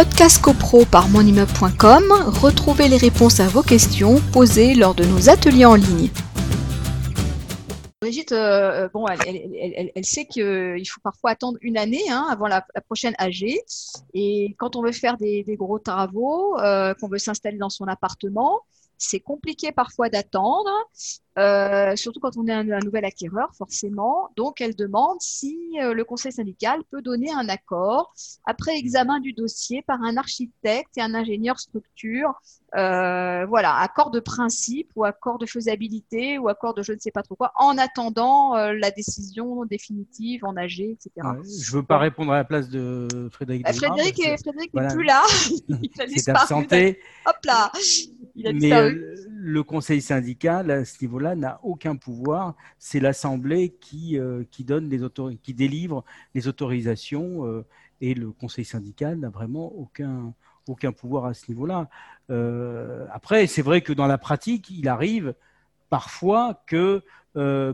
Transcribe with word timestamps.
Podcast 0.00 0.40
CoPro 0.40 0.86
par 0.86 1.10
monimmeuble.com, 1.10 2.04
retrouvez 2.40 2.88
les 2.88 2.96
réponses 2.96 3.38
à 3.38 3.48
vos 3.48 3.60
questions 3.60 4.18
posées 4.32 4.74
lors 4.74 4.94
de 4.94 5.04
nos 5.04 5.28
ateliers 5.28 5.66
en 5.66 5.74
ligne. 5.74 6.08
Brigitte, 8.00 8.32
euh, 8.32 8.88
bon, 8.94 9.04
elle, 9.06 10.04
sait 10.06 10.24
qu'il 10.24 10.88
faut 10.88 11.02
parfois 11.02 11.32
attendre 11.32 11.58
une 11.60 11.76
année 11.76 12.00
hein, 12.08 12.26
avant 12.30 12.46
la, 12.46 12.64
prochaine 12.86 13.12
AG. 13.18 13.44
Et 14.14 14.56
quand 14.58 14.74
on 14.74 14.82
veut 14.82 14.92
faire 14.92 15.18
des, 15.18 15.44
gros 15.58 15.78
travaux, 15.78 16.58
euh, 16.58 16.94
qu'on 16.94 17.08
veut 17.08 17.18
s'installer 17.18 17.58
dans 17.58 17.68
son 17.68 17.84
appartement, 17.86 18.62
c'est 19.00 19.20
compliqué 19.20 19.72
parfois 19.72 20.08
d'attendre. 20.08 20.70
Euh, 21.38 21.96
surtout 21.96 22.20
quand 22.20 22.36
on 22.36 22.46
est 22.48 22.52
un, 22.52 22.64
nouvel 22.80 23.04
acquéreur, 23.04 23.48
forcément. 23.56 24.28
Donc, 24.36 24.60
elle 24.60 24.74
demande 24.74 25.20
si 25.20 25.56
euh, 25.80 25.94
le 25.94 26.04
conseil 26.04 26.32
syndical 26.32 26.80
peut 26.90 27.02
donner 27.02 27.30
un 27.32 27.48
accord 27.48 28.12
après 28.44 28.76
examen 28.76 29.20
du 29.20 29.32
dossier 29.32 29.82
par 29.82 30.02
un 30.02 30.16
architecte 30.16 30.98
et 30.98 31.00
un 31.00 31.14
ingénieur 31.14 31.58
structure. 31.58 32.34
Euh, 32.76 33.46
voilà, 33.46 33.74
accord 33.76 34.10
de 34.10 34.20
principe 34.20 34.90
ou 34.96 35.04
accord 35.04 35.38
de 35.38 35.46
faisabilité 35.46 36.38
ou 36.38 36.48
accord 36.48 36.74
de 36.74 36.82
je 36.82 36.92
ne 36.92 36.98
sais 36.98 37.10
pas 37.10 37.22
trop 37.22 37.36
quoi, 37.36 37.52
en 37.56 37.78
attendant 37.78 38.54
la 38.54 38.90
décision 38.90 39.64
définitive 39.64 40.44
en 40.44 40.56
AG, 40.56 40.80
etc. 40.80 41.10
je 41.16 41.72
ne 41.72 41.76
veux 41.76 41.82
pas 41.82 41.98
répondre 41.98 42.32
à 42.32 42.36
la 42.36 42.44
place 42.44 42.68
de 42.68 43.28
Frédéric. 43.32 43.64
Bah, 43.64 43.72
Frédéric, 43.72 44.18
n'est 44.18 44.88
plus 44.88 45.04
là. 45.04 45.22
Il 45.68 45.90
a 46.28 46.30
absenté. 46.40 47.00
Hop 47.26 47.36
là. 47.44 47.72
Il 48.40 48.46
a 48.46 48.52
Mais 48.52 48.94
le 49.42 49.62
conseil 49.62 50.02
syndical, 50.02 50.70
à 50.70 50.84
ce 50.84 51.02
niveau-là, 51.02 51.34
n'a 51.34 51.60
aucun 51.62 51.96
pouvoir. 51.96 52.54
C'est 52.78 53.00
l'Assemblée 53.00 53.74
qui, 53.80 54.18
euh, 54.18 54.44
qui, 54.50 54.64
donne 54.64 54.88
les 54.90 55.00
qui 55.42 55.54
délivre 55.54 56.04
les 56.34 56.46
autorisations 56.46 57.46
euh, 57.46 57.64
et 58.02 58.14
le 58.14 58.32
Conseil 58.32 58.64
syndical 58.64 59.18
n'a 59.18 59.30
vraiment 59.30 59.72
aucun, 59.74 60.34
aucun 60.68 60.92
pouvoir 60.92 61.24
à 61.24 61.34
ce 61.34 61.50
niveau-là. 61.50 61.88
Euh, 62.30 63.06
après, 63.12 63.46
c'est 63.46 63.62
vrai 63.62 63.80
que 63.80 63.92
dans 63.92 64.06
la 64.06 64.18
pratique, 64.18 64.70
il 64.70 64.88
arrive 64.88 65.34
parfois 65.88 66.62
que 66.66 67.02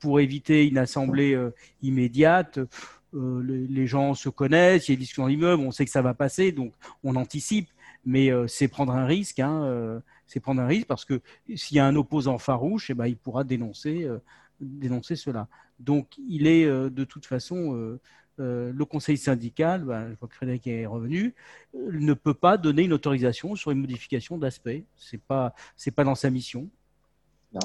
pour 0.00 0.20
éviter 0.20 0.68
une 0.68 0.76
assemblée 0.76 1.38
immédiate, 1.82 2.58
les, 3.14 3.86
gens 3.86 4.14
se 4.14 4.28
connaissent, 4.28 4.88
il 4.88 4.92
y 4.92 4.94
a 4.94 4.96
des 4.96 5.00
discussions 5.00 5.22
dans 5.22 5.28
l'immeuble, 5.28 5.62
on 5.62 5.70
sait 5.70 5.86
que 5.86 5.90
ça 5.90 6.02
va 6.02 6.12
passer, 6.12 6.52
donc 6.52 6.74
on 7.02 7.16
anticipe, 7.16 7.68
mais 8.04 8.30
c'est 8.46 8.68
prendre 8.68 8.92
un 8.92 9.06
risque. 9.06 9.40
Hein, 9.40 10.02
c'est 10.28 10.40
prendre 10.40 10.60
un 10.60 10.66
risque 10.66 10.86
parce 10.86 11.04
que 11.04 11.20
s'il 11.56 11.78
y 11.78 11.80
a 11.80 11.86
un 11.86 11.96
opposant 11.96 12.38
farouche, 12.38 12.90
eh 12.90 12.94
ben, 12.94 13.06
il 13.06 13.16
pourra 13.16 13.42
dénoncer, 13.42 14.04
euh, 14.04 14.18
dénoncer 14.60 15.16
cela. 15.16 15.48
Donc, 15.80 16.14
il 16.28 16.46
est 16.46 16.64
euh, 16.64 16.90
de 16.90 17.04
toute 17.04 17.26
façon, 17.26 17.98
euh, 18.38 18.72
le 18.72 18.84
conseil 18.84 19.16
syndical, 19.16 19.84
ben, 19.84 20.10
je 20.10 20.18
vois 20.18 20.28
que 20.28 20.34
Frédéric 20.34 20.66
est 20.66 20.86
revenu, 20.86 21.34
ne 21.74 22.14
peut 22.14 22.34
pas 22.34 22.58
donner 22.58 22.82
une 22.82 22.92
autorisation 22.92 23.56
sur 23.56 23.70
une 23.70 23.80
modification 23.80 24.38
d'aspect. 24.38 24.84
Ce 24.96 25.16
n'est 25.16 25.22
pas, 25.26 25.54
pas 25.96 26.04
dans 26.04 26.14
sa 26.14 26.30
mission. 26.30 26.68
Non. 27.52 27.60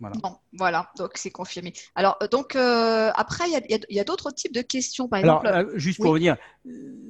Voilà. 0.00 0.14
voilà, 0.52 0.92
donc 0.96 1.10
c'est 1.16 1.32
confirmé. 1.32 1.72
Alors, 1.96 2.16
donc, 2.30 2.54
après, 2.54 3.46
il 3.48 3.78
y 3.90 3.98
a, 3.98 4.04
d'autres 4.04 4.30
types 4.30 4.54
de 4.54 4.62
questions. 4.62 5.08
Par 5.08 5.18
Alors, 5.18 5.42
juste 5.74 6.00
pour 6.00 6.12
revenir, 6.12 6.36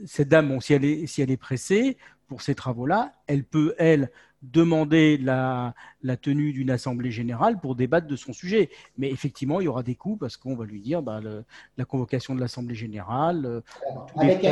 cette 0.07 0.31
dame, 0.31 0.49
bon, 0.49 0.59
si, 0.59 0.73
elle 0.73 0.87
est, 0.87 1.07
si 1.07 1.21
elle 1.21 1.31
est 1.31 1.37
pressée 1.37 1.99
pour 2.29 2.41
ces 2.41 2.55
travaux-là, 2.55 3.13
elle 3.27 3.45
peut, 3.45 3.75
elle, 3.77 4.11
demander 4.43 5.19
la, 5.19 5.75
tenue 6.21 6.53
d'une 6.53 6.71
assemblée 6.71 7.11
générale 7.11 7.59
pour 7.61 7.75
débattre 7.75 8.07
de 8.07 8.17
son 8.17 8.33
sujet. 8.33 8.71
Mais 8.97 9.11
effectivement, 9.11 9.61
il 9.61 9.65
y 9.65 9.69
aura 9.69 9.83
des 9.83 9.95
coûts 9.95 10.17
parce 10.17 10.37
qu'on 10.37 10.55
va 10.55 10.65
lui 10.65 10.81
dire 10.81 11.03
bah, 11.03 11.21
la 11.77 11.85
convocation 11.85 12.35
de 12.35 12.41
l'assemblée 12.41 12.75
générale, 12.75 13.45
euh, 13.47 13.61
avec, 14.17 14.45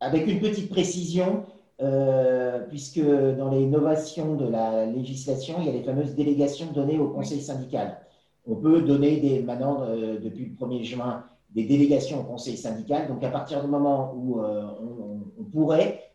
avec, 0.00 0.26
une 0.26 0.40
petite 0.40 0.70
précision, 0.70 1.44
euh, 1.80 2.60
puisque 2.68 3.00
dans 3.00 3.50
les 3.50 3.62
innovations 3.62 4.34
de 4.34 4.48
la 4.48 4.86
législation, 4.86 5.56
il 5.60 5.66
y 5.66 5.68
a 5.68 5.72
les 5.72 5.82
fameuses 5.82 6.14
délégations 6.14 6.72
données 6.72 6.98
au 6.98 7.08
conseil 7.08 7.40
syndical. 7.40 8.00
On 8.46 8.56
peut 8.56 8.82
donner 8.82 9.20
des, 9.20 9.42
maintenant, 9.42 9.82
euh, 9.82 10.18
depuis 10.18 10.46
le 10.46 10.66
1er 10.66 10.82
juin, 10.82 11.24
des 11.50 11.64
délégations 11.64 12.20
au 12.20 12.24
conseil 12.24 12.56
syndical. 12.56 13.08
Donc, 13.08 13.22
à 13.22 13.28
partir 13.28 13.62
du 13.62 13.68
moment 13.68 14.14
où 14.14 14.40
on, 14.40 15.20
on, 15.38 15.44
pourrait 15.44 16.12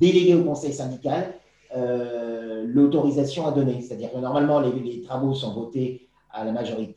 déléguer 0.00 0.34
au 0.34 0.44
conseil 0.44 0.72
syndical 0.72 1.34
euh, 1.76 2.64
l'autorisation 2.66 3.46
à 3.46 3.52
donner. 3.52 3.80
C'est-à-dire 3.80 4.10
que 4.10 4.18
normalement, 4.18 4.60
les, 4.60 5.02
travaux 5.02 5.34
sont 5.34 5.52
votés 5.52 6.08
à 6.32 6.44
la 6.44 6.52
majorité, 6.52 6.94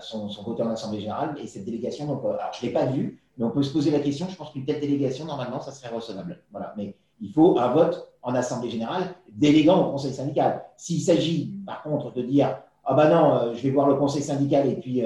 sont, 0.00 0.28
votés 0.44 0.62
en 0.62 0.70
assemblée 0.70 1.00
générale 1.00 1.36
et 1.42 1.46
cette 1.46 1.64
délégation, 1.64 2.06
donc, 2.06 2.22
euh, 2.24 2.34
alors 2.34 2.52
je 2.52 2.64
ne 2.64 2.68
l'ai 2.68 2.72
pas 2.72 2.86
vue, 2.86 3.20
mais 3.36 3.44
on 3.44 3.50
peut 3.50 3.62
se 3.62 3.72
poser 3.72 3.90
la 3.90 4.00
question. 4.00 4.26
Je 4.28 4.36
pense 4.36 4.50
qu'une 4.50 4.64
telle 4.64 4.80
délégation, 4.80 5.24
normalement, 5.24 5.60
ça 5.60 5.72
serait 5.72 5.92
recevable. 5.94 6.40
Voilà. 6.52 6.74
Mais 6.76 6.94
il 7.20 7.32
faut 7.32 7.58
un 7.58 7.68
vote 7.68 8.12
en 8.22 8.34
assemblée 8.34 8.70
générale 8.70 9.14
déléguant 9.32 9.86
au 9.86 9.92
conseil 9.92 10.12
syndical. 10.12 10.64
S'il 10.76 11.00
s'agit, 11.00 11.54
par 11.64 11.82
contre, 11.82 12.12
de 12.12 12.22
dire 12.22 12.58
ah 12.84 12.94
ben 12.94 13.08
non, 13.10 13.34
euh, 13.34 13.54
je 13.54 13.62
vais 13.62 13.70
voir 13.70 13.88
le 13.88 13.94
conseil 13.94 14.22
syndical 14.22 14.68
et 14.68 14.74
puis 14.74 15.02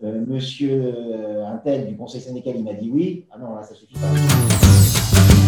monsieur 0.00 0.94
un 1.44 1.56
tel 1.56 1.88
du 1.88 1.96
conseil 1.96 2.20
syndical, 2.20 2.54
il 2.56 2.64
m'a 2.64 2.74
dit 2.74 2.90
oui, 2.92 3.26
ah 3.32 3.38
non, 3.38 3.54
là, 3.54 3.62
ça 3.62 3.74
suffit 3.74 3.94
pas. 3.94 5.47